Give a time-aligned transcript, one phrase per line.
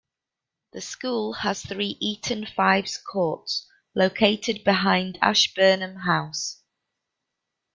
[0.73, 6.63] The school has three Eton Fives courts, located behind Ashburnham House.